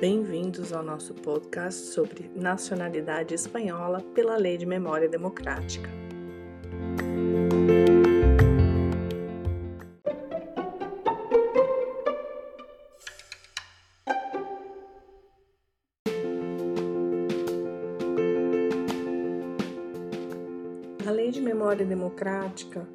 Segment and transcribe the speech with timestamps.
[0.00, 5.90] bem-vindos ao nosso podcast sobre nacionalidade espanhola pela Lei de Memória Democrática.
[21.06, 22.88] A Lei de Memória Democrática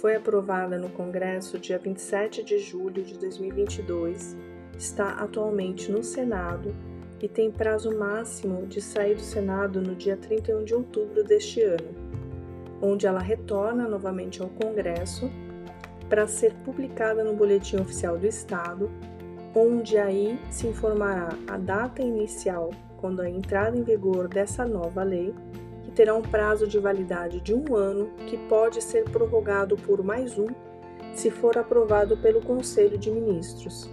[0.00, 6.74] foi aprovada no Congresso dia 27 de julho de 2022 está atualmente no Senado
[7.20, 11.88] e tem prazo máximo de sair do Senado no dia 31 de outubro deste ano,
[12.80, 15.30] onde ela retorna novamente ao Congresso
[16.08, 18.90] para ser publicada no Boletim Oficial do Estado,
[19.54, 25.34] onde aí se informará a data inicial quando a entrada em vigor dessa nova lei,
[25.84, 30.38] que terá um prazo de validade de um ano, que pode ser prorrogado por mais
[30.38, 30.46] um,
[31.14, 33.90] se for aprovado pelo Conselho de Ministros.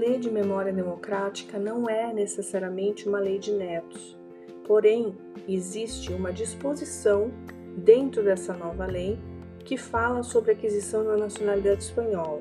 [0.00, 4.18] Lei de Memória Democrática não é necessariamente uma lei de netos,
[4.66, 5.14] porém,
[5.46, 7.30] existe uma disposição
[7.76, 9.18] dentro dessa nova lei
[9.62, 12.40] que fala sobre a aquisição da nacionalidade espanhola.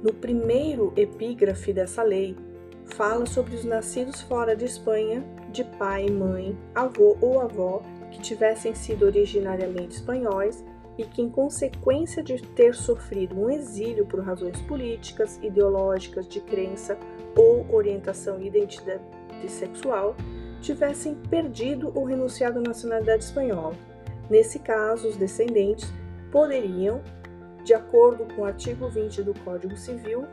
[0.00, 2.36] No primeiro epígrafe dessa lei,
[2.84, 8.76] fala sobre os nascidos fora de Espanha, de pai, mãe, avô ou avó que tivessem
[8.76, 10.64] sido originariamente espanhóis
[11.00, 16.98] e que, em consequência de ter sofrido um exílio por razões políticas, ideológicas, de crença
[17.34, 19.02] ou orientação e identidade
[19.48, 20.14] sexual,
[20.60, 23.74] tivessem perdido ou renunciado à nacionalidade espanhola.
[24.28, 25.90] Nesse caso, os descendentes
[26.30, 27.00] poderiam,
[27.64, 30.26] de acordo com o artigo 20 do Código Civil,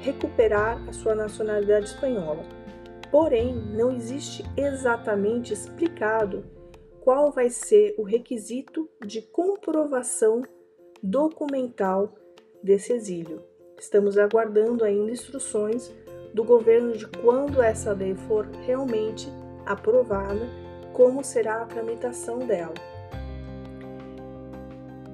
[0.00, 2.42] recuperar a sua nacionalidade espanhola.
[3.12, 6.44] Porém, não existe exatamente explicado
[7.00, 10.42] qual vai ser o requisito de comprovação
[11.02, 12.14] documental
[12.62, 13.42] desse exílio.
[13.78, 15.90] Estamos aguardando ainda instruções
[16.34, 19.28] do governo de quando essa lei for realmente
[19.66, 20.46] aprovada,
[20.92, 22.74] como será a tramitação dela.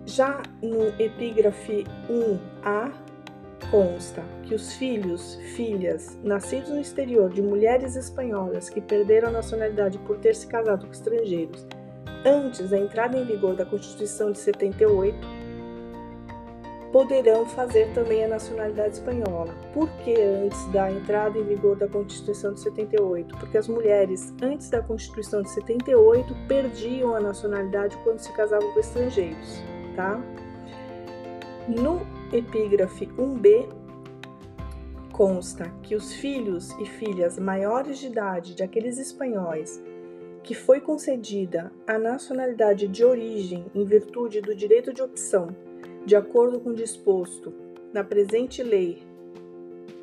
[0.05, 3.06] Já no epígrafe 1A
[3.71, 9.99] consta que os filhos, filhas, nascidos no exterior de mulheres espanholas que perderam a nacionalidade
[9.99, 11.67] por ter se casado com estrangeiros
[12.27, 15.17] antes da entrada em vigor da Constituição de 78,
[16.93, 19.55] poderão fazer também a nacionalidade espanhola.
[19.73, 23.37] Por que antes da entrada em vigor da Constituição de 78?
[23.39, 28.81] Porque as mulheres, antes da Constituição de 78, perdiam a nacionalidade quando se casavam com
[28.81, 29.63] estrangeiros,
[29.95, 30.21] tá?
[31.69, 32.01] No
[32.33, 33.69] epígrafe 1b
[35.13, 39.83] consta que os filhos e filhas maiores de idade de aqueles espanhóis
[40.43, 45.49] que foi concedida a nacionalidade de origem em virtude do direito de opção,
[46.05, 47.53] de acordo com o disposto
[47.93, 49.03] na presente lei,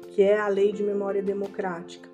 [0.10, 2.10] que é a Lei de Memória Democrática,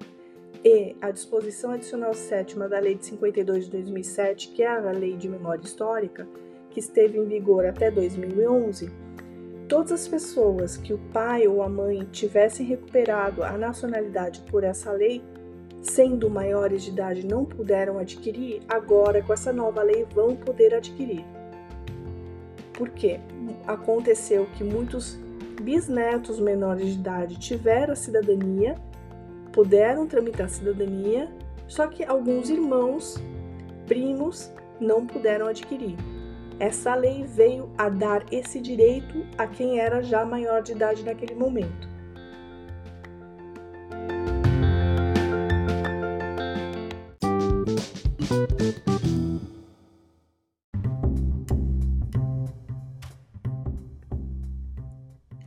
[0.64, 5.16] e a disposição adicional sétima da Lei de 52 de 2007, que é a Lei
[5.16, 6.28] de Memória Histórica,
[6.70, 8.92] que esteve em vigor até 2011,
[9.70, 14.92] todas as pessoas que o pai ou a mãe tivessem recuperado a nacionalidade por essa
[14.92, 15.24] lei
[15.82, 21.24] sendo maiores de idade não puderam adquirir, agora com essa nova lei vão poder adquirir.
[22.74, 23.20] Porque
[23.66, 25.18] aconteceu que muitos
[25.62, 28.76] bisnetos menores de idade tiveram a cidadania,
[29.52, 31.30] puderam tramitar a cidadania,
[31.68, 33.22] só que alguns irmãos,
[33.88, 35.96] primos, não puderam adquirir.
[36.60, 41.34] Essa lei veio a dar esse direito a quem era já maior de idade naquele
[41.34, 41.88] momento.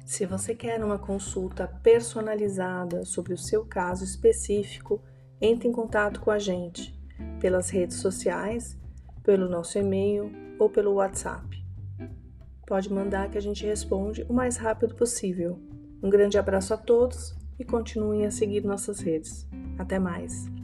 [0.06, 5.02] Se você quer uma consulta personalizada sobre o seu caso específico,
[5.40, 6.98] entre em contato com a gente
[7.38, 8.78] pelas redes sociais,
[9.22, 10.30] pelo nosso e-mail
[10.62, 11.60] ou pelo WhatsApp.
[12.66, 15.58] Pode mandar que a gente responde o mais rápido possível.
[16.00, 19.46] Um grande abraço a todos e continuem a seguir nossas redes.
[19.76, 20.61] Até mais!